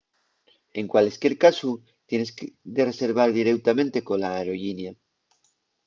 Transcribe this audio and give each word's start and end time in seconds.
en 0.79 0.85
cualesquier 0.93 1.33
casu 1.43 1.71
tienes 2.07 2.29
de 2.75 2.81
reservar 2.89 3.29
direutamente 3.39 4.05
cola 4.07 4.27
aerollinia 4.31 4.91